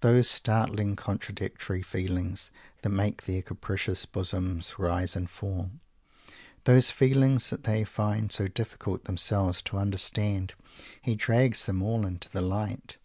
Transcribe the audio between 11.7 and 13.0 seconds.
all into the light.